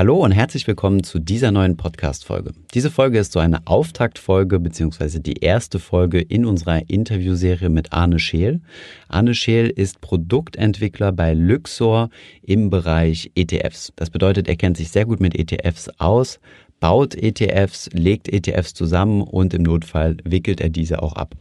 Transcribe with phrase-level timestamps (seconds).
[0.00, 2.52] Hallo und herzlich willkommen zu dieser neuen Podcast-Folge.
[2.72, 8.18] Diese Folge ist so eine Auftaktfolge beziehungsweise die erste Folge in unserer Interviewserie mit Arne
[8.18, 8.62] Scheel.
[9.08, 12.08] Arne Scheel ist Produktentwickler bei Luxor
[12.40, 13.92] im Bereich ETFs.
[13.96, 16.40] Das bedeutet, er kennt sich sehr gut mit ETFs aus,
[16.80, 21.36] baut ETFs, legt ETFs zusammen und im Notfall wickelt er diese auch ab.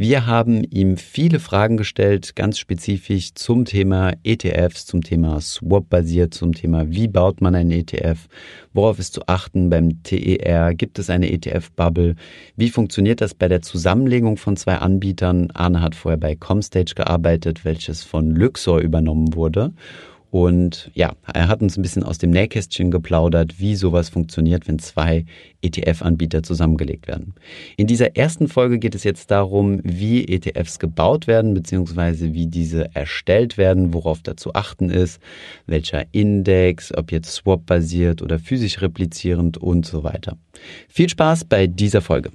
[0.00, 6.52] Wir haben ihm viele Fragen gestellt, ganz spezifisch zum Thema ETFs, zum Thema Swap-basiert, zum
[6.52, 8.28] Thema, wie baut man einen ETF,
[8.72, 12.14] worauf ist zu achten beim TER, gibt es eine ETF-Bubble,
[12.54, 15.50] wie funktioniert das bei der Zusammenlegung von zwei Anbietern.
[15.52, 19.72] Arne hat vorher bei Comstage gearbeitet, welches von Luxor übernommen wurde.
[20.30, 24.78] Und ja, er hat uns ein bisschen aus dem Nähkästchen geplaudert, wie sowas funktioniert, wenn
[24.78, 25.24] zwei
[25.62, 27.34] ETF-Anbieter zusammengelegt werden.
[27.76, 32.94] In dieser ersten Folge geht es jetzt darum, wie ETFs gebaut werden, beziehungsweise wie diese
[32.94, 35.20] erstellt werden, worauf da zu achten ist,
[35.66, 40.36] welcher Index, ob jetzt Swap-basiert oder physisch replizierend und so weiter.
[40.88, 42.30] Viel Spaß bei dieser Folge.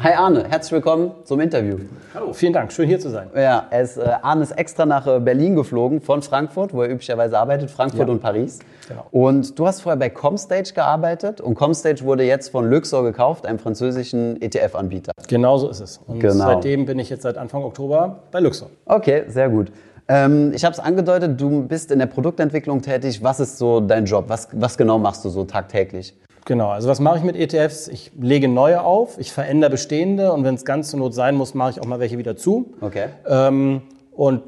[0.00, 1.76] Hi Arne, herzlich willkommen zum Interview.
[2.14, 3.30] Hallo, vielen Dank, schön hier zu sein.
[3.34, 7.36] Ja, ist, äh, Arne ist extra nach äh, Berlin geflogen von Frankfurt, wo er üblicherweise
[7.36, 8.12] arbeitet, Frankfurt Ja.
[8.14, 8.60] und Paris.
[8.88, 9.06] Genau.
[9.10, 13.58] Und du hast vorher bei Comstage gearbeitet und Comstage wurde jetzt von Luxor gekauft, einem
[13.58, 15.10] französischen ETF-Anbieter.
[15.26, 15.98] Genau so ist es.
[16.06, 16.34] Und Genau.
[16.44, 18.70] seitdem bin ich jetzt seit Anfang Oktober bei Luxor.
[18.86, 19.72] Okay, sehr gut.
[20.06, 23.22] Ähm, ich habe es angedeutet, du bist in der Produktentwicklung tätig.
[23.24, 24.26] Was ist so dein Job?
[24.28, 26.14] Was, was genau machst du so tagtäglich?
[26.48, 27.88] Genau, also was mache ich mit ETFs?
[27.88, 31.52] Ich lege neue auf, ich verändere bestehende und wenn es ganz zur Not sein muss,
[31.52, 32.72] mache ich auch mal welche wieder zu.
[32.80, 33.08] Okay.
[33.28, 33.82] Ähm,
[34.12, 34.44] und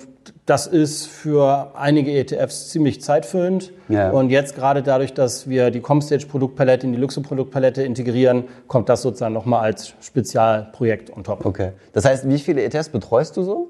[0.47, 3.75] das ist für einige ETFs ziemlich zeitfüllend.
[3.91, 4.13] Ja.
[4.13, 9.35] Und jetzt gerade dadurch, dass wir die Comstage-Produktpalette in die Luxor-Produktpalette integrieren, kommt das sozusagen
[9.35, 11.45] nochmal als Spezialprojekt on top.
[11.45, 11.73] Okay.
[11.93, 13.69] Das heißt, wie viele ETFs betreust du so?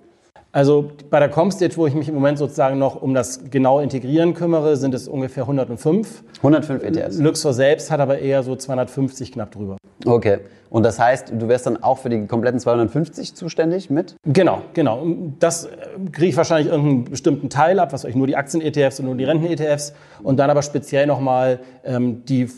[0.53, 4.34] Also bei der Comstage, wo ich mich im Moment sozusagen noch um das genaue Integrieren
[4.34, 6.25] kümmere, sind es ungefähr 105.
[6.39, 7.19] 105 ETFs.
[7.19, 9.77] Luxor selbst hat aber eher so 250 knapp drüber.
[10.05, 10.39] Okay.
[10.70, 14.17] Und das heißt, du wärst dann auch für die kompletten 250 zuständig mit?
[14.24, 15.05] Genau, genau.
[15.39, 15.70] Das äh,
[16.13, 19.24] kriege ich wahrscheinlich irgendeinen bestimmten Teil ab, was ich, nur die Aktien-ETFs und nur die
[19.24, 19.92] Renten-ETFs
[20.23, 22.48] und dann aber speziell nochmal ähm, die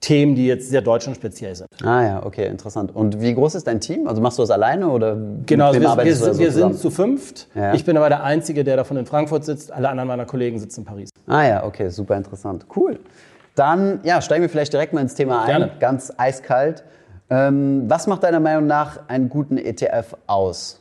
[0.00, 1.68] Themen, die jetzt sehr deutschlandspeziell sind.
[1.84, 2.94] Ah ja, okay, interessant.
[2.94, 4.08] Und wie groß ist dein Team?
[4.08, 6.90] Also machst du das alleine oder Genau, also wir, wir, sind, so wir sind zu
[6.90, 7.48] fünft.
[7.54, 7.74] Ja.
[7.74, 9.70] Ich bin aber der Einzige, der davon in Frankfurt sitzt.
[9.70, 11.10] Alle anderen meiner Kollegen sitzen in Paris.
[11.26, 12.64] Ah ja, okay, super interessant.
[12.74, 12.98] Cool.
[13.54, 15.46] Dann ja, steigen wir vielleicht direkt mal ins Thema ein.
[15.46, 15.70] Gerne.
[15.80, 16.82] Ganz eiskalt.
[17.28, 20.80] Ähm, was macht deiner Meinung nach einen guten ETF aus?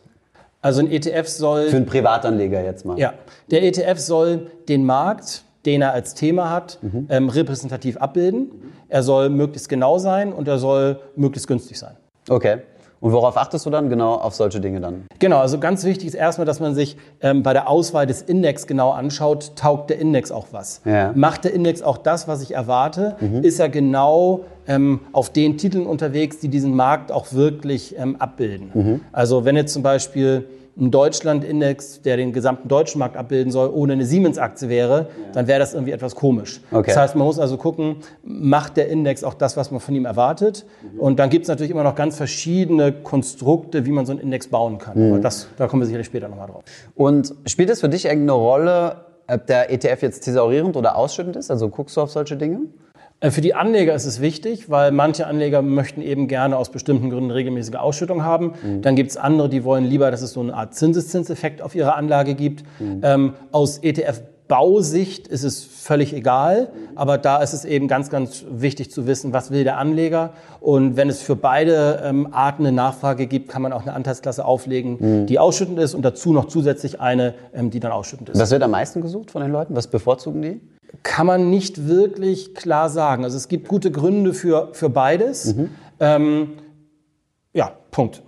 [0.61, 1.69] Also ein ETF soll...
[1.69, 2.97] Für einen Privatanleger jetzt mal.
[2.97, 3.13] Ja,
[3.51, 7.07] der ETF soll den Markt, den er als Thema hat, Mhm.
[7.09, 8.51] ähm, repräsentativ abbilden.
[8.87, 11.95] Er soll möglichst genau sein und er soll möglichst günstig sein.
[12.29, 12.57] Okay.
[13.01, 13.87] Und worauf achtest du dann?
[13.89, 15.05] Genau auf solche Dinge dann.
[15.19, 18.67] Genau, also ganz wichtig ist erstmal, dass man sich ähm, bei der Auswahl des Index
[18.67, 20.81] genau anschaut, taugt der Index auch was?
[20.83, 21.13] Ja.
[21.15, 23.15] Macht der Index auch das, was ich erwarte?
[23.41, 29.01] Ist er genau ähm, auf den Titeln unterwegs, die diesen Markt auch wirklich ähm, abbilden?
[29.11, 30.45] Also wenn jetzt zum Beispiel
[30.79, 35.59] ein Deutschland-Index, der den gesamten deutschen Markt abbilden soll, ohne eine Siemens-Aktie wäre, dann wäre
[35.59, 36.61] das irgendwie etwas komisch.
[36.71, 36.85] Okay.
[36.87, 40.05] Das heißt, man muss also gucken, macht der Index auch das, was man von ihm
[40.05, 40.65] erwartet?
[40.97, 44.47] Und dann gibt es natürlich immer noch ganz verschiedene Konstrukte, wie man so einen Index
[44.47, 45.11] bauen kann.
[45.11, 46.63] Aber das, da kommen wir sicherlich später nochmal drauf.
[46.95, 48.95] Und spielt es für dich irgendeine Rolle,
[49.27, 51.51] ob der ETF jetzt thesaurierend oder ausschüttend ist?
[51.51, 52.61] Also guckst du auf solche Dinge?
[53.21, 57.09] Äh, Für die Anleger ist es wichtig, weil manche Anleger möchten eben gerne aus bestimmten
[57.09, 58.53] Gründen regelmäßige Ausschüttung haben.
[58.81, 61.95] Dann gibt es andere, die wollen lieber, dass es so eine Art Zinseszinseffekt auf ihre
[61.95, 62.63] Anlage gibt.
[63.01, 68.91] Ähm, aus ETF-Bausicht ist es völlig egal, aber da ist es eben ganz, ganz wichtig
[68.91, 70.31] zu wissen, was will der Anleger.
[70.61, 74.45] Und wenn es für beide ähm, Arten eine Nachfrage gibt, kann man auch eine Anteilsklasse
[74.45, 78.39] auflegen, die ausschüttend ist und dazu noch zusätzlich eine, ähm, die dann ausschüttend ist.
[78.39, 79.75] Was wird am meisten gesucht von den Leuten?
[79.75, 80.61] Was bevorzugen die?
[81.03, 83.23] Kann man nicht wirklich klar sagen.
[83.23, 85.55] Also es gibt gute Gründe für, für beides.
[85.99, 86.53] Ähm,
[87.53, 88.21] ja, Punkt.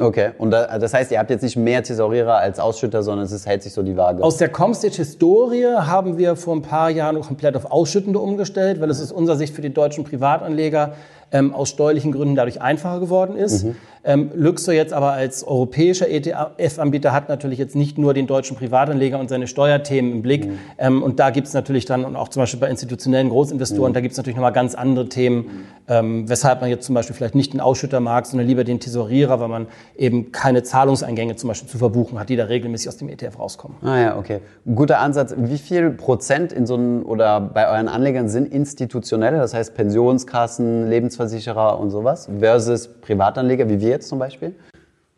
[0.00, 0.30] Okay.
[0.38, 3.46] Und da, das heißt, ihr habt jetzt nicht mehr Thesaurierer als Ausschütter, sondern es ist,
[3.46, 4.22] hält sich so die Waage.
[4.22, 9.02] Aus der Comstage-Historie haben wir vor ein paar Jahren komplett auf Ausschüttende umgestellt, weil es
[9.02, 10.94] aus unserer Sicht für die deutschen Privatanleger
[11.30, 13.66] ähm, aus steuerlichen Gründen dadurch einfacher geworden ist.
[14.04, 19.18] Ähm, Luxor jetzt aber als europäischer ETF-Anbieter hat natürlich jetzt nicht nur den deutschen Privatanleger
[19.18, 20.48] und seine Steuerthemen im Blick.
[20.78, 24.00] Ähm, und da gibt es natürlich dann, und auch zum Beispiel bei institutionellen Großinvestoren, da
[24.00, 27.52] gibt es natürlich nochmal ganz andere Themen, ähm, weshalb man jetzt zum Beispiel vielleicht nicht
[27.52, 29.66] den Ausschütter mag, sondern lieber den Tesorierer, weil man
[29.96, 33.76] eben keine Zahlungseingänge zum Beispiel zu verbuchen hat, die da regelmäßig aus dem ETF rauskommen.
[33.82, 34.40] Ah ja, okay.
[34.74, 35.34] Guter Ansatz.
[35.36, 40.88] Wie viel Prozent in so einem oder bei euren Anlegern sind institutionelle, das heißt Pensionskassen,
[40.88, 44.54] Lebensversicherer und sowas, versus Privatanleger, wie wir jetzt zum Beispiel?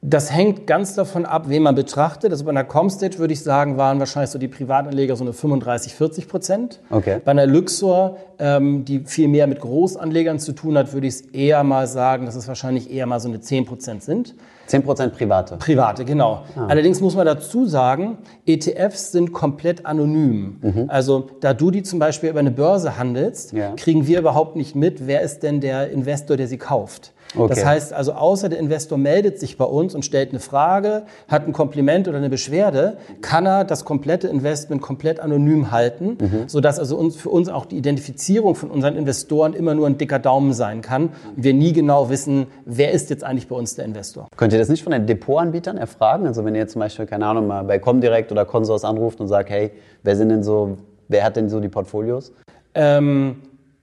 [0.07, 2.31] Das hängt ganz davon ab, wen man betrachtet.
[2.31, 5.95] Also bei einer Comstage würde ich sagen, waren wahrscheinlich so die Privatanleger so eine 35,
[5.95, 6.81] 40 Prozent.
[6.91, 7.23] Okay.
[7.25, 11.21] Bei einer Luxor, ähm, die viel mehr mit Großanlegern zu tun hat, würde ich es
[11.23, 14.35] eher mal sagen, dass es wahrscheinlich eher mal so eine 10 Prozent sind.
[14.67, 15.57] 10 Prozent private.
[15.57, 16.43] Private, genau.
[16.55, 16.67] Ah.
[16.67, 20.59] Allerdings muss man dazu sagen, ETFs sind komplett anonym.
[20.61, 20.85] Mhm.
[20.89, 23.73] Also da du die zum Beispiel über eine Börse handelst, Ja.
[23.75, 27.14] kriegen wir überhaupt nicht mit, wer ist denn der Investor, der sie kauft.
[27.37, 27.49] Okay.
[27.49, 31.47] Das heißt also, außer der Investor meldet sich bei uns und stellt eine Frage, hat
[31.47, 36.45] ein Kompliment oder eine Beschwerde, kann er das komplette Investment komplett anonym halten, Mhm.
[36.49, 40.19] sodass also uns, für uns auch die Identifizierung von unseren Investoren immer nur ein dicker
[40.19, 43.85] Daumen sein kann und wir nie genau wissen, wer ist jetzt eigentlich bei uns der
[43.85, 44.29] Investor.
[44.37, 46.27] Könnt ihr das nicht von den Depotanbietern erfragen?
[46.27, 49.29] Also wenn ihr jetzt zum Beispiel, keine Ahnung, mal bei Comdirect oder Consors anruft und
[49.29, 49.71] sagt, hey,
[50.03, 50.77] wer sind denn so,
[51.09, 52.33] wer hat denn so die Portfolios?
[52.75, 53.37] Ähm,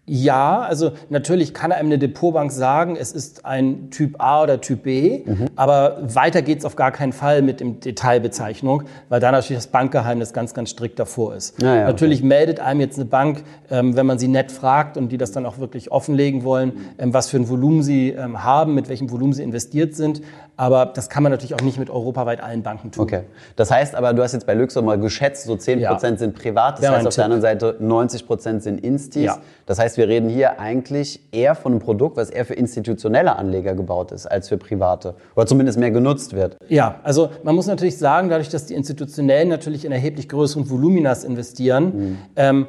[0.08, 4.84] ja, also natürlich kann einem eine Depotbank sagen, es ist ein Typ A oder Typ
[4.84, 5.24] B,
[5.56, 10.34] aber weiter geht's auf gar keinen Fall mit dem Detailbezeichnung, weil da natürlich das Bankgeheimnis
[10.34, 11.62] ganz, ganz strikt davor ist.
[11.62, 15.10] Ja, ja, natürlich meldet einem jetzt eine Bank, ähm, wenn man sie nett fragt und
[15.12, 18.74] die das dann auch wirklich offenlegen wollen, ähm, was für ein Volumen sie ähm, haben,
[18.74, 20.22] mit welchem Volumen sie investiert sind.
[20.58, 23.04] Aber das kann man natürlich auch nicht mit europaweit allen Banken tun.
[23.04, 23.22] Okay.
[23.56, 25.98] Das heißt aber, du hast jetzt bei Luxor mal geschätzt, so 10% Ja.
[26.18, 27.24] sind privat, das heißt auf der Tipp.
[27.24, 29.24] anderen Seite 90% sind Instis.
[29.24, 29.38] Ja.
[29.66, 33.76] Das heißt, wir reden hier eigentlich eher von einem Produkt, was eher für institutionelle Anleger
[33.76, 35.16] gebaut ist, als für private.
[35.36, 36.58] Oder zumindest mehr genutzt wird.
[36.68, 41.24] Ja, also man muss natürlich sagen, dadurch, dass die Institutionellen natürlich in erheblich größeren Voluminas
[41.24, 42.68] investieren, ähm,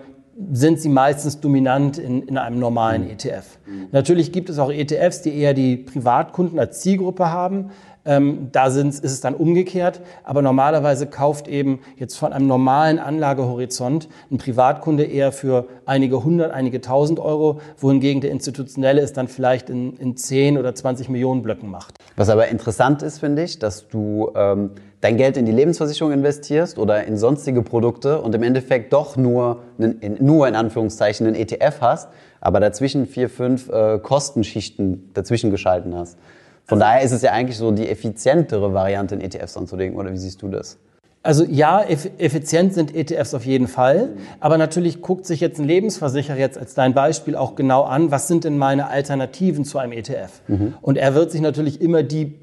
[0.51, 3.59] sind sie meistens dominant in, in einem normalen ETF.
[3.93, 7.71] Natürlich gibt es auch ETFs, die eher die Privatkunden als Zielgruppe haben.
[8.05, 10.01] Ähm, da sind, ist es dann umgekehrt.
[10.25, 16.53] Aber normalerweise kauft eben jetzt von einem normalen Anlagehorizont ein Privatkunde eher für einige hundert,
[16.53, 21.43] einige tausend Euro, wohingegen der Institutionelle es dann vielleicht in, in 10 oder 20 Millionen
[21.43, 21.95] Blöcken macht.
[22.17, 24.71] Was aber interessant ist, finde ich, dass du ähm,
[25.01, 29.61] dein Geld in die Lebensversicherung investierst oder in sonstige Produkte und im Endeffekt doch nur,
[29.79, 32.09] einen, in, nur in Anführungszeichen einen ETF hast,
[32.41, 36.19] aber dazwischen vier, fünf äh, Kostenschichten dazwischen geschalten hast.
[36.67, 40.17] Von daher ist es ja eigentlich so die effizientere Variante, in ETFs anzulegen, oder wie
[40.17, 40.79] siehst du das?
[41.25, 44.11] Also ja, eff effizient sind ETFs auf jeden Fall,
[44.41, 48.27] aber natürlich guckt sich jetzt ein Lebensversicherer jetzt als dein Beispiel auch genau an, was
[48.27, 50.41] sind denn meine Alternativen zu einem ETF?
[50.81, 52.35] Und er wird sich natürlich immer die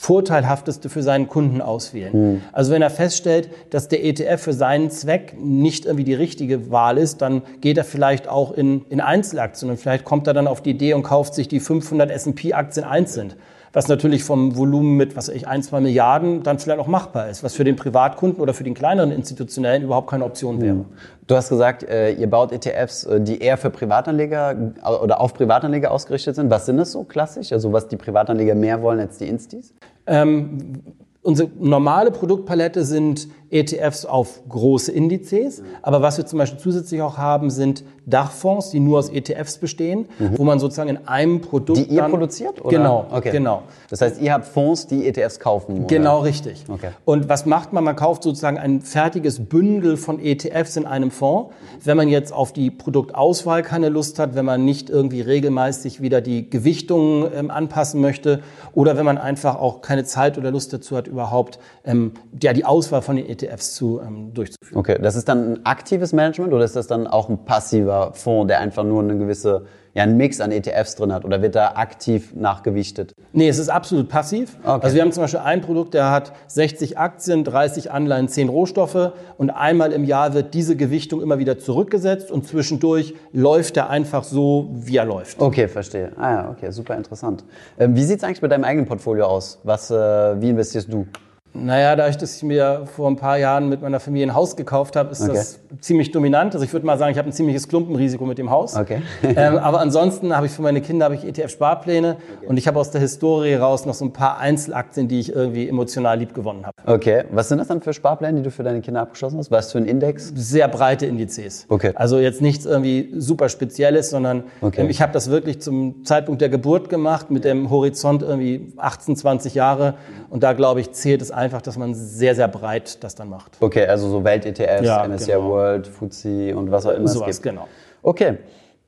[0.00, 2.42] vorteilhafteste für seinen Kunden auswählen.
[2.52, 6.96] Also wenn er feststellt, dass der ETF für seinen Zweck nicht irgendwie die richtige Wahl
[6.96, 10.62] ist, dann geht er vielleicht auch in, in Einzelaktien und vielleicht kommt er dann auf
[10.62, 13.34] die Idee und kauft sich die 500 S&P-Aktien einzeln.
[13.72, 17.44] Was natürlich vom Volumen mit, was ich, ein, zwei Milliarden dann vielleicht auch machbar ist,
[17.44, 20.84] was für den Privatkunden oder für den kleineren Institutionellen überhaupt keine Option wäre.
[21.28, 25.34] Du hast gesagt, äh, ihr baut ETFs, äh, die eher für Privatanleger äh, oder auf
[25.34, 26.50] Privatanleger ausgerichtet sind.
[26.50, 27.52] Was sind das so klassisch?
[27.52, 29.72] Also was die Privatanleger mehr wollen als die Instis?
[30.06, 30.82] Ähm,
[31.22, 37.18] unsere normale Produktpalette sind ETFs auf große Indizes, aber was wir zum Beispiel zusätzlich auch
[37.18, 40.06] haben, sind Dachfonds, die nur aus ETFs bestehen,
[40.36, 42.64] wo man sozusagen in einem Produkt Die ihr produziert?
[42.64, 42.76] Oder?
[42.76, 43.30] Genau, okay.
[43.30, 43.62] genau.
[43.88, 45.78] Das heißt, ihr habt Fonds, die ETFs kaufen?
[45.78, 45.86] Oder?
[45.86, 46.64] Genau richtig.
[46.68, 46.90] Okay.
[47.04, 47.84] Und was macht man?
[47.84, 51.52] Man kauft sozusagen ein fertiges Bündel von ETFs in einem Fonds.
[51.82, 56.20] Wenn man jetzt auf die Produktauswahl keine Lust hat, wenn man nicht irgendwie regelmäßig wieder
[56.20, 58.42] die Gewichtungen ähm, anpassen möchte
[58.74, 62.12] oder wenn man einfach auch keine Zeit oder Lust dazu hat, überhaupt ähm,
[62.42, 64.78] ja, die Auswahl von den ETFs zu, ähm, durchzuführen.
[64.78, 68.48] Okay, das ist dann ein aktives Management oder ist das dann auch ein passiver Fonds,
[68.48, 71.72] der einfach nur eine gewisse, ja, einen Mix an ETFs drin hat oder wird da
[71.74, 73.12] aktiv nachgewichtet?
[73.32, 74.56] Nee, es ist absolut passiv.
[74.62, 74.80] Okay.
[74.82, 79.12] Also wir haben zum Beispiel ein Produkt, der hat 60 Aktien, 30 Anleihen, 10 Rohstoffe
[79.38, 84.24] und einmal im Jahr wird diese Gewichtung immer wieder zurückgesetzt und zwischendurch läuft er einfach
[84.24, 85.40] so, wie er läuft.
[85.40, 86.12] Okay, verstehe.
[86.16, 87.44] Ah ja, okay, super interessant.
[87.78, 89.58] Ähm, wie sieht's eigentlich mit deinem eigenen Portfolio aus?
[89.64, 89.94] Was, äh,
[90.40, 91.06] wie investierst du?
[91.52, 94.94] Naja, dadurch, dass ich mir vor ein paar Jahren mit meiner Familie ein Haus gekauft
[94.94, 95.32] habe, ist Okay.
[95.34, 96.54] das ziemlich dominant.
[96.54, 98.76] Also ich würde mal sagen, ich habe ein ziemliches Klumpenrisiko mit dem Haus.
[98.76, 99.02] Okay.
[99.22, 102.16] ähm, aber ansonsten habe ich für meine Kinder habe ich ETF-Sparpläne
[102.46, 105.68] und ich habe aus der Historie raus noch so ein paar Einzelaktien, die ich irgendwie
[105.68, 106.76] emotional lieb gewonnen habe.
[106.86, 109.50] Okay, was sind das dann für Sparpläne, die du für deine Kinder abgeschlossen hast?
[109.50, 110.32] Was für ein Index?
[110.36, 111.66] Sehr breite Indizes.
[111.68, 111.92] Okay.
[111.96, 114.82] Also jetzt nichts irgendwie super Spezielles, sondern Okay.
[114.82, 119.16] ähm, ich habe das wirklich zum Zeitpunkt der Geburt gemacht mit dem Horizont irgendwie 18,
[119.16, 119.94] 20 Jahre
[120.28, 123.56] und da glaube ich zählt es einfach, dass man sehr, sehr breit das dann macht.
[123.60, 125.48] Okay, also so Welt-ETFs, Ja, MSCI genau.
[125.48, 127.42] World, FTSE und was auch immer es Sowas, gibt.
[127.42, 127.66] genau.
[128.02, 128.38] Okay,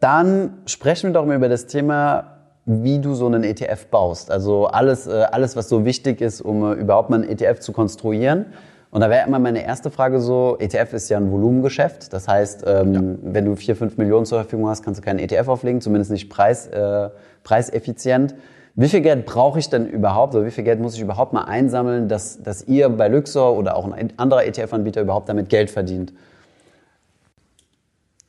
[0.01, 4.31] dann sprechen wir doch mal über das Thema, wie du so einen ETF baust.
[4.31, 7.73] Also alles, äh, alles was so wichtig ist, um äh, überhaupt mal einen ETF zu
[7.73, 8.47] konstruieren.
[8.91, 12.13] Und da wäre immer meine erste Frage so, ETF ist ja ein Volumengeschäft.
[12.13, 15.49] Das heißt, ähm, wenn du vier, fünf Millionen zur Verfügung hast, kannst du keinen ETF
[15.49, 17.09] auflegen, zumindest nicht preis, äh,
[17.43, 18.35] preiseffizient.
[18.75, 21.45] Wie viel Geld brauche ich denn überhaupt oder wie viel Geld muss ich überhaupt mal
[21.45, 26.13] einsammeln, dass, dass ihr bei Luxor oder auch ein anderer ETF-Anbieter überhaupt damit Geld verdient?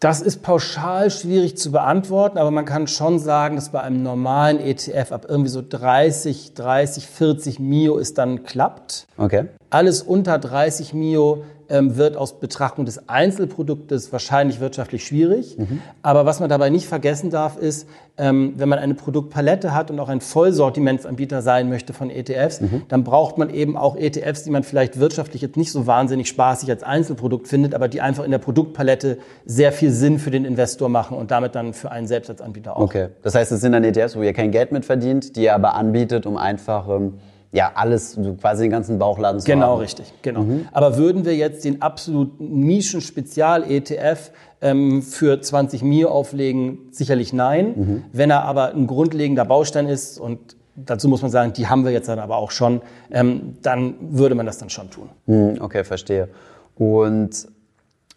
[0.02, 4.60] Das ist pauschal schwierig zu beantworten, aber man kann schon sagen, dass bei einem normalen
[4.60, 9.08] ETF ab irgendwie so 30, 30, 40 Mio es dann klappt.
[9.16, 9.46] Okay.
[9.74, 15.58] Alles unter 30 Mio ähm, wird aus Betrachtung des Einzelproduktes wahrscheinlich wirtschaftlich schwierig.
[15.58, 15.82] Mhm.
[16.04, 20.00] Aber was man dabei nicht vergessen darf, ist, ähm, wenn man eine Produktpalette hat und
[20.00, 22.84] auch ein Vollsortimentsanbieter sein möchte von ETFs, mhm.
[22.88, 26.70] dann braucht man eben auch ETFs, die man vielleicht wirtschaftlich jetzt nicht so wahnsinnig spaßig
[26.70, 30.88] als Einzelprodukt findet, aber die einfach in der Produktpalette sehr viel Sinn für den Investor
[30.88, 32.82] machen und damit dann für einen selbst als Anbieter auch.
[32.82, 35.56] Okay, das heißt, es sind dann ETFs, wo ihr kein Geld mit verdient, die ihr
[35.56, 37.14] aber anbietet, um einfach ähm
[37.54, 39.80] ja, alles, quasi den ganzen Bauchladen zu Genau, haben.
[39.82, 40.42] richtig, genau.
[40.42, 40.68] Mhm.
[40.72, 44.32] Aber würden wir jetzt den absoluten Nischen-Spezial-ETF
[44.62, 46.80] ähm, für 20 Mio auflegen?
[46.92, 47.74] Sicherlich nein.
[47.76, 48.04] Mhm.
[48.12, 50.40] Wenn er aber ein grundlegender Baustein ist und
[50.76, 52.82] dazu muss man sagen, die haben wir jetzt dann aber auch schon,
[53.12, 55.10] ähm, dann würde man das dann schon tun.
[55.28, 56.30] Mhm, okay, verstehe.
[56.76, 57.48] Und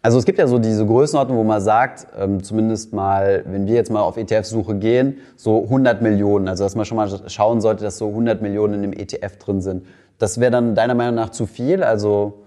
[0.01, 3.75] also es gibt ja so diese Größenordnung, wo man sagt, ähm, zumindest mal, wenn wir
[3.75, 6.47] jetzt mal auf ETF-Suche gehen, so 100 Millionen.
[6.47, 9.61] Also dass man schon mal schauen sollte, dass so 100 Millionen in dem ETF drin
[9.61, 9.85] sind.
[10.17, 11.83] Das wäre dann deiner Meinung nach zu viel?
[11.83, 12.43] Also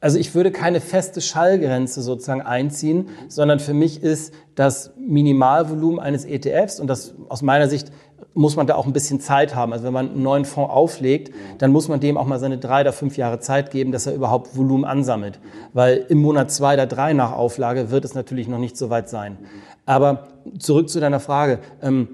[0.00, 6.24] also ich würde keine feste Schallgrenze sozusagen einziehen, sondern für mich ist das Minimalvolumen eines
[6.24, 7.90] ETFs und das aus meiner Sicht
[8.34, 9.72] muss man da auch ein bisschen Zeit haben.
[9.72, 12.82] Also wenn man einen neuen Fonds auflegt, dann muss man dem auch mal seine drei
[12.82, 15.40] oder fünf Jahre Zeit geben, dass er überhaupt Volumen ansammelt.
[15.72, 19.08] Weil im Monat zwei oder drei nach Auflage wird es natürlich noch nicht so weit
[19.08, 19.38] sein.
[19.86, 21.58] Aber zurück zu deiner Frage.
[21.82, 22.08] Ähm,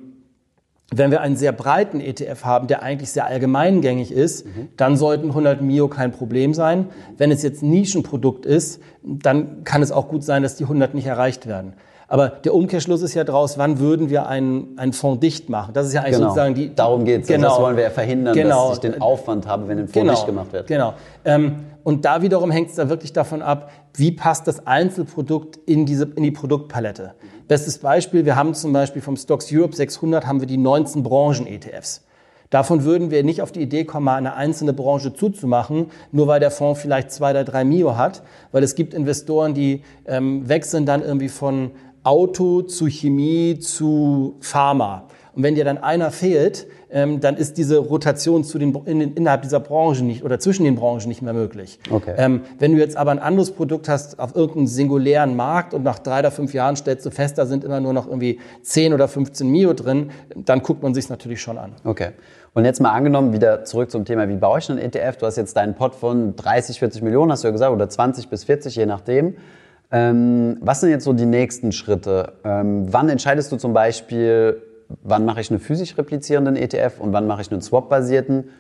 [0.97, 4.69] wenn wir einen sehr breiten ETF haben, der eigentlich sehr allgemeingängig ist, mhm.
[4.77, 6.89] dann sollten 100 Mio kein Problem sein.
[7.17, 10.95] Wenn es jetzt ein Nischenprodukt ist, dann kann es auch gut sein, dass die 100
[10.95, 11.73] nicht erreicht werden.
[12.09, 15.73] Aber der Umkehrschluss ist ja daraus, wann würden wir einen, einen Fonds dicht machen?
[15.73, 16.29] Das ist ja eigentlich genau.
[16.29, 16.75] sozusagen die.
[16.75, 17.29] Darum geht es.
[17.29, 17.49] Genau.
[17.49, 18.69] das wollen wir ja verhindern, genau.
[18.69, 20.13] dass ich den Aufwand habe, wenn ein Fonds genau.
[20.13, 20.67] dicht gemacht wird.
[20.67, 20.95] Genau.
[21.25, 25.87] Ähm, und da wiederum hängt es da wirklich davon ab, wie passt das Einzelprodukt in,
[25.87, 27.15] diese, in die Produktpalette.
[27.47, 32.03] Bestes Beispiel, wir haben zum Beispiel vom Stocks Europe 600 haben wir die 19 Branchen-ETFs.
[32.51, 36.41] Davon würden wir nicht auf die Idee kommen, mal eine einzelne Branche zuzumachen, nur weil
[36.41, 40.87] der Fonds vielleicht zwei oder drei Mio hat, weil es gibt Investoren, die ähm, wechseln
[40.87, 41.73] dann irgendwie von
[42.05, 45.09] Auto zu Chemie zu Pharma.
[45.35, 49.43] Und wenn dir dann einer fehlt, ähm, dann ist diese Rotation zu den, in, innerhalb
[49.43, 51.81] dieser Branche nicht oder zwischen den Branchen nicht mehr möglich.
[51.91, 52.15] Okay.
[52.17, 55.99] Ähm, wenn du jetzt aber ein anderes Produkt hast auf irgendeinem singulären Markt und nach
[55.99, 59.09] drei oder fünf Jahren stellst du fest, da sind immer nur noch irgendwie 10 oder
[59.09, 61.73] 15 Mio drin, dann guckt man sich natürlich schon an.
[61.83, 62.11] Okay.
[62.53, 65.17] Und jetzt mal angenommen, wieder zurück zum Thema, wie baue ich einen ETF?
[65.17, 68.29] Du hast jetzt deinen Pot von 30, 40 Millionen, hast du ja gesagt, oder 20
[68.29, 69.35] bis 40, je nachdem.
[69.91, 72.35] Ähm, was sind jetzt so die nächsten Schritte?
[72.45, 74.63] Ähm, wann entscheidest du zum Beispiel,
[75.03, 78.51] wann mache ich einen physisch replizierenden ETF und wann mache ich einen Swap-basierten?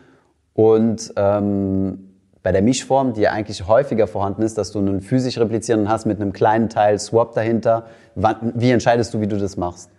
[0.54, 2.10] Und ähm,
[2.42, 6.04] bei der Mischform, die ja eigentlich häufiger vorhanden ist, dass du einen physisch replizierenden hast
[6.04, 9.90] mit einem kleinen Teil Swap dahinter, wann, wie entscheidest du, wie du das machst?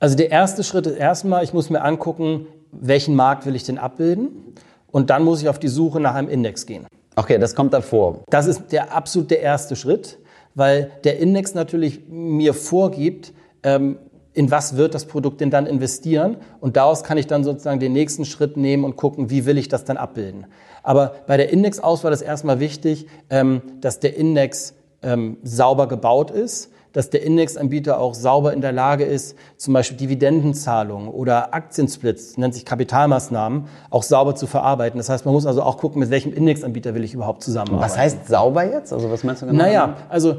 [0.00, 3.78] Also der erste Schritt ist erstmal, ich muss mir angucken, welchen Markt will ich denn
[3.78, 4.54] abbilden?
[4.90, 6.86] Und dann muss ich auf die Suche nach einem Index gehen.
[7.16, 8.24] Okay, das kommt davor.
[8.28, 10.18] Das ist der absolut der erste Schritt
[10.54, 13.32] weil der Index natürlich mir vorgibt,
[13.62, 13.98] ähm,
[14.34, 17.92] in was wird das Produkt denn dann investieren und daraus kann ich dann sozusagen den
[17.92, 20.46] nächsten Schritt nehmen und gucken, wie will ich das dann abbilden.
[20.82, 26.72] Aber bei der Indexauswahl ist erstmal wichtig, ähm, dass der Index ähm, sauber gebaut ist,
[26.94, 32.54] dass der Indexanbieter auch sauber in der Lage ist, zum Beispiel Dividendenzahlungen oder Aktiensplits, nennt
[32.54, 34.96] sich Kapitalmaßnahmen, auch sauber zu verarbeiten.
[34.96, 37.90] Das heißt, man muss also auch gucken, mit welchem Indexanbieter will ich überhaupt zusammenarbeiten.
[37.90, 38.92] Was heißt sauber jetzt?
[38.92, 39.62] Also was meinst du genau?
[39.62, 40.36] Naja, also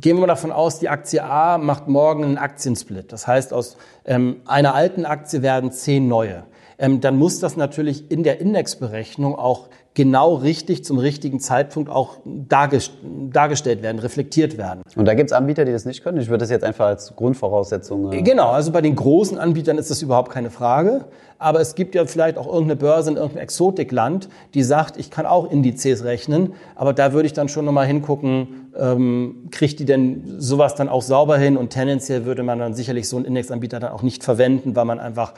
[0.00, 3.12] Gehen wir mal davon aus, die Aktie A macht morgen einen Aktiensplit.
[3.12, 6.44] Das heißt, aus ähm, einer alten Aktie werden zehn neue.
[6.78, 12.16] Ähm, dann muss das natürlich in der Indexberechnung auch genau richtig zum richtigen Zeitpunkt auch
[12.24, 14.82] dargestellt werden, reflektiert werden.
[14.96, 16.18] Und da gibt es Anbieter, die das nicht können?
[16.18, 18.12] Ich würde das jetzt einfach als Grundvoraussetzung.
[18.12, 21.04] Äh genau, also bei den großen Anbietern ist das überhaupt keine Frage.
[21.38, 25.26] Aber es gibt ja vielleicht auch irgendeine Börse in irgendeinem Exotikland, die sagt, ich kann
[25.26, 26.54] auch Indizes rechnen.
[26.76, 31.02] Aber da würde ich dann schon nochmal hingucken, ähm, kriegt die denn sowas dann auch
[31.02, 31.56] sauber hin?
[31.56, 35.00] Und tendenziell würde man dann sicherlich so einen Indexanbieter dann auch nicht verwenden, weil man
[35.00, 35.34] einfach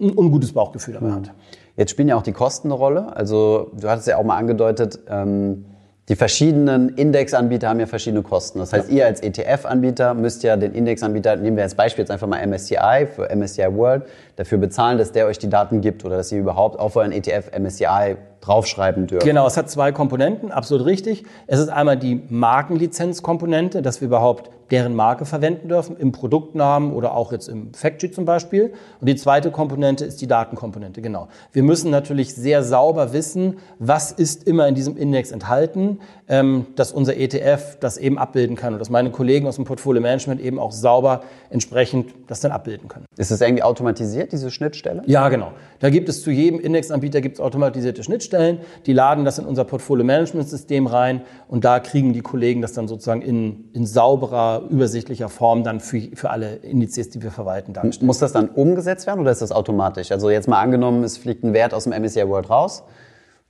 [0.00, 1.30] ein ungutes Bauchgefühl dabei hat.
[1.76, 3.16] Jetzt spielen ja auch die Kosten eine Rolle.
[3.16, 5.64] Also du hattest ja auch mal angedeutet, ähm,
[6.08, 8.58] die verschiedenen Indexanbieter haben ja verschiedene Kosten.
[8.58, 8.96] Das heißt, ja.
[8.96, 13.06] ihr als ETF-Anbieter müsst ja den Indexanbieter, nehmen wir als Beispiel jetzt einfach mal MSCI
[13.06, 14.02] für MSCI World,
[14.36, 17.50] dafür bezahlen, dass der euch die Daten gibt oder dass ihr überhaupt auf euren ETF
[17.58, 19.26] MSCI draufschreiben dürfen.
[19.26, 21.24] Genau, es hat zwei Komponenten, absolut richtig.
[21.46, 27.14] Es ist einmal die Markenlizenzkomponente, dass wir überhaupt deren Marke verwenden dürfen, im Produktnamen oder
[27.14, 28.72] auch jetzt im Factsheet zum Beispiel.
[29.00, 31.28] Und die zweite Komponente ist die Datenkomponente, genau.
[31.52, 36.92] Wir müssen natürlich sehr sauber wissen, was ist immer in diesem Index enthalten, ähm, dass
[36.92, 40.58] unser ETF das eben abbilden kann und dass meine Kollegen aus dem Portfolio Management eben
[40.58, 43.04] auch sauber entsprechend das dann abbilden können.
[43.16, 45.02] Ist es irgendwie automatisiert, diese Schnittstelle?
[45.06, 45.52] Ja, genau.
[45.80, 48.58] Da gibt es zu jedem Indexanbieter gibt es automatisierte Schnittstellen.
[48.86, 52.72] Die laden das in unser Portfolio Management System rein und da kriegen die Kollegen das
[52.72, 57.72] dann sozusagen in, in sauberer übersichtlicher Form dann für, für alle Indizes, die wir verwalten,
[57.72, 58.06] darstellen.
[58.06, 60.12] Muss das dann umgesetzt werden oder ist das automatisch?
[60.12, 62.84] Also jetzt mal angenommen, es fliegt ein Wert aus dem MSCI World raus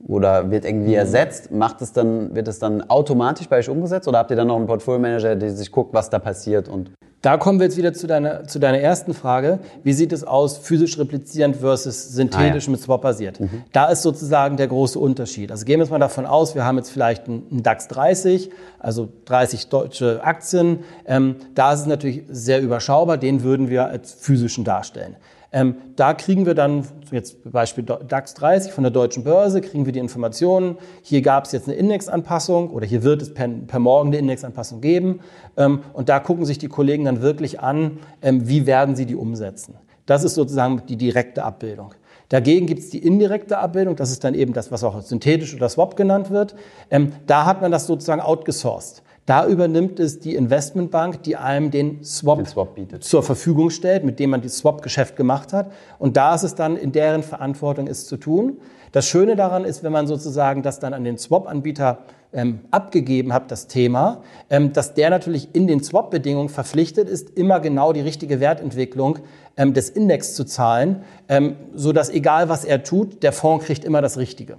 [0.07, 0.99] oder wird irgendwie mhm.
[0.99, 4.49] ersetzt, macht es dann, wird es dann automatisch bei euch umgesetzt oder habt ihr dann
[4.49, 6.91] noch einen Portfolio Manager, der sich guckt, was da passiert und
[7.25, 9.59] da kommen wir jetzt wieder zu deiner, zu deiner ersten Frage.
[9.83, 12.71] Wie sieht es aus, physisch replizierend versus synthetisch ah, ja.
[12.73, 13.41] mit Swap basiert?
[13.41, 13.63] Mhm.
[13.73, 15.51] Da ist sozusagen der große Unterschied.
[15.51, 19.09] Also gehen wir jetzt mal davon aus, wir haben jetzt vielleicht einen DAX 30, also
[19.25, 20.81] 30 deutsche Aktien.
[21.07, 25.17] Ähm, da ist es natürlich sehr überschaubar, den würden wir als physischen darstellen.
[25.55, 29.93] Ähm, da kriegen wir dann, jetzt Beispiel DAX 30 von der deutschen Börse, kriegen wir
[29.93, 34.09] die Informationen, hier gab es jetzt eine Indexanpassung oder hier wird es per, per Morgen
[34.09, 35.21] eine Indexanpassung geben.
[35.57, 39.15] Ähm, und da gucken sich die Kollegen dann wirklich an, ähm, wie werden sie die
[39.15, 39.77] umsetzen.
[40.07, 41.95] Das ist sozusagen die direkte Abbildung.
[42.31, 45.69] Dagegen gibt es die indirekte Abbildung, das ist dann eben das, was auch synthetisch oder
[45.69, 46.57] Swap genannt wird.
[46.91, 49.04] Ähm, da hat man das sozusagen outgesourced.
[49.27, 54.19] Da übernimmt es die Investmentbank, die einem den Swap, den Swap zur Verfügung stellt, mit
[54.19, 55.73] dem man das Swap-Geschäft gemacht hat.
[55.99, 58.59] Und da ist es dann in deren Verantwortung, es zu tun.
[58.93, 62.01] Das Schöne daran ist, wenn man sozusagen das dann an den Swap-Anbieter
[62.35, 67.61] ähm, abgegeben hat, das Thema, ähm, dass der natürlich in den Swap-Bedingungen verpflichtet ist, immer
[67.61, 69.21] genau die richtige Wertentwicklung
[69.57, 73.85] ähm, des Index zu zahlen, ähm, so dass egal was er tut, der Fonds kriegt
[73.85, 74.59] immer das Richtige.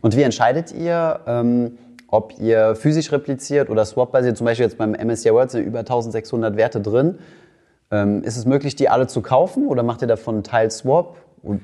[0.00, 1.78] Und wie entscheidet ihr, ähm,
[2.12, 6.56] ob ihr physisch repliziert oder swap-basiert, zum Beispiel jetzt beim MSCI World sind über 1600
[6.56, 7.18] Werte drin.
[7.90, 11.16] Ähm, ist es möglich, die alle zu kaufen oder macht ihr davon Teil Swap?
[11.42, 11.62] Und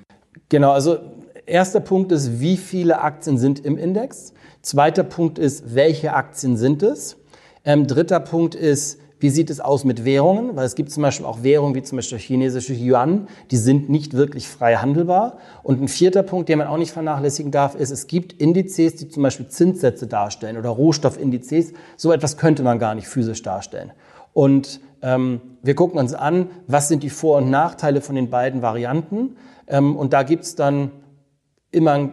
[0.48, 0.96] genau, also
[1.44, 4.32] erster Punkt ist, wie viele Aktien sind im Index?
[4.62, 7.18] Zweiter Punkt ist, welche Aktien sind es?
[7.62, 10.54] Ähm, dritter Punkt ist, wie sieht es aus mit Währungen?
[10.56, 14.14] Weil es gibt zum Beispiel auch Währungen wie zum Beispiel chinesische Yuan, die sind nicht
[14.14, 15.38] wirklich frei handelbar.
[15.62, 19.08] Und ein vierter Punkt, den man auch nicht vernachlässigen darf, ist, es gibt Indizes, die
[19.08, 21.72] zum Beispiel Zinssätze darstellen oder Rohstoffindizes.
[21.96, 23.92] So etwas könnte man gar nicht physisch darstellen.
[24.32, 28.62] Und ähm, wir gucken uns an, was sind die Vor- und Nachteile von den beiden
[28.62, 29.36] Varianten.
[29.66, 30.90] Ähm, und da gibt es dann
[31.70, 32.10] immer,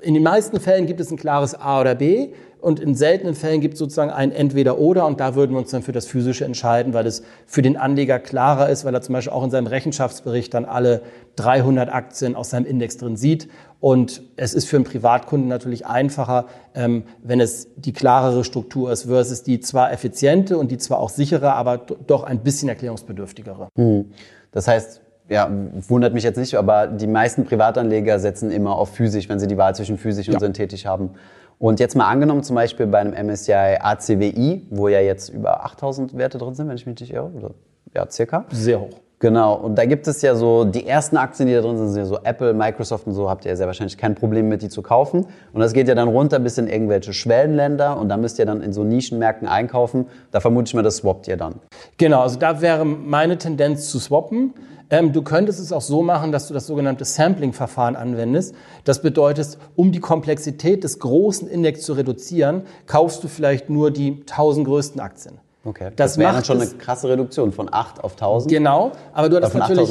[0.00, 2.30] in den meisten Fällen gibt es ein klares A oder B.
[2.66, 5.84] Und in seltenen Fällen gibt es sozusagen ein Entweder-Oder und da würden wir uns dann
[5.84, 9.32] für das Physische entscheiden, weil es für den Anleger klarer ist, weil er zum Beispiel
[9.32, 11.02] auch in seinem Rechenschaftsbericht dann alle
[11.36, 13.48] 300 Aktien aus seinem Index drin sieht.
[13.78, 19.04] Und es ist für einen Privatkunden natürlich einfacher, ähm, wenn es die klarere Struktur ist
[19.04, 23.68] versus die zwar effiziente und die zwar auch sichere, aber doch ein bisschen erklärungsbedürftigere.
[23.76, 24.06] Hm.
[24.50, 25.50] Das heißt, ja,
[25.88, 29.56] wundert mich jetzt nicht, aber die meisten Privatanleger setzen immer auf physisch, wenn sie die
[29.56, 30.34] Wahl zwischen physisch ja.
[30.34, 31.10] und synthetisch haben.
[31.58, 36.16] Und jetzt mal angenommen, zum Beispiel bei einem MSCI ACWI, wo ja jetzt über 8000
[36.16, 37.50] Werte drin sind, wenn ich mich nicht irre, oder
[37.94, 38.44] ja, circa.
[38.50, 38.90] Sehr hoch.
[39.18, 42.00] Genau, und da gibt es ja so, die ersten Aktien, die da drin sind, sind
[42.00, 44.68] ja so Apple, Microsoft und so, habt ihr ja sehr wahrscheinlich kein Problem mit, die
[44.68, 45.24] zu kaufen.
[45.54, 48.60] Und das geht ja dann runter bis in irgendwelche Schwellenländer und da müsst ihr dann
[48.60, 50.06] in so Nischenmärkten einkaufen.
[50.32, 51.54] Da vermute ich mal, das swappt ihr dann.
[51.96, 54.52] Genau, also da wäre meine Tendenz zu swappen.
[54.90, 58.54] Ähm, du könntest es auch so machen, dass du das sogenannte Sampling-Verfahren anwendest.
[58.84, 64.20] Das bedeutet, um die Komplexität des großen Index zu reduzieren, kaufst du vielleicht nur die
[64.20, 65.38] 1000 größten Aktien.
[65.64, 65.90] Okay.
[65.96, 68.52] Das, das wäre dann schon eine krasse Reduktion von 8 auf 1000.
[68.52, 69.90] Genau, aber du hattest natürlich,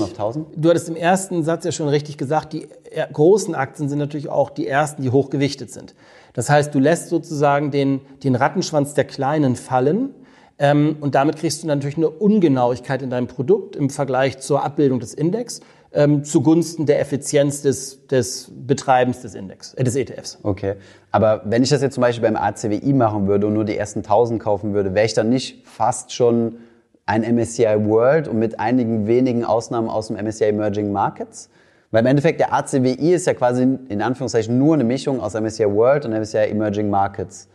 [0.56, 2.70] du hattest im ersten Satz ja schon richtig gesagt, die
[3.12, 5.94] großen Aktien sind natürlich auch die ersten, die hochgewichtet sind.
[6.32, 10.16] Das heißt, du lässt sozusagen den, den Rattenschwanz der Kleinen fallen
[10.58, 15.00] ähm, und damit kriegst du natürlich eine Ungenauigkeit in deinem Produkt im Vergleich zur Abbildung
[15.00, 15.62] des Index
[15.96, 20.40] ähm, zugunsten der Effizienz des, des Betreibens des Index, äh, des ETFs.
[20.44, 20.76] Okay,
[21.12, 24.00] aber wenn ich das jetzt zum Beispiel beim ACWI machen würde und nur die ersten
[24.00, 26.58] 1000 kaufen würde, wäre ich dann nicht fast schon
[27.06, 31.50] ein MSCI World und mit einigen wenigen Ausnahmen aus dem MSCI Emerging Markets?
[31.92, 35.66] Weil im Endeffekt der ACWI ist ja quasi in Anführungszeichen nur eine Mischung aus MSCI
[35.66, 37.48] World und MSCI Emerging Markets.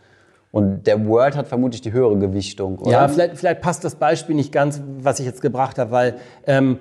[0.51, 2.91] Und der World hat vermutlich die höhere Gewichtung, oder?
[2.91, 6.79] Ja, vielleicht, vielleicht passt das Beispiel nicht ganz, was ich jetzt gebracht habe, weil ähm,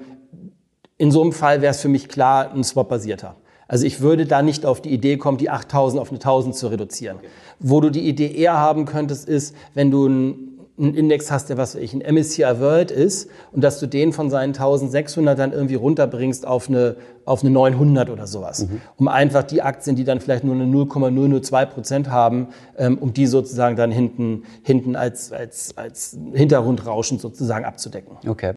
[0.98, 3.36] in so einem Fall wäre es für mich klar ein Swap-basierter.
[3.68, 6.66] Also ich würde da nicht auf die Idee kommen, die 8000 auf eine 1000 zu
[6.66, 7.18] reduzieren.
[7.18, 7.28] Okay.
[7.60, 10.49] Wo du die Idee eher haben könntest, ist, wenn du ein
[10.80, 14.12] einen Index hast, der was weiß ich, ein MSCI World ist und dass du den
[14.12, 18.66] von seinen 1600 dann irgendwie runterbringst auf eine, auf eine 900 oder sowas.
[18.66, 18.80] Mhm.
[18.96, 23.26] Um einfach die Aktien, die dann vielleicht nur eine 0,002 Prozent haben, ähm, um die
[23.26, 28.16] sozusagen dann hinten, hinten als, als, als Hintergrundrauschen sozusagen abzudecken.
[28.26, 28.54] Okay.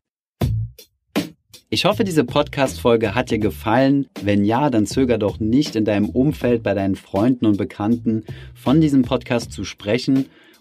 [1.74, 4.06] Ich hoffe, diese Podcast-Folge hat dir gefallen.
[4.22, 8.80] Wenn ja, dann zöger doch nicht in deinem Umfeld bei deinen Freunden und Bekannten von
[8.80, 10.28] diesem Podcast zu sprechen.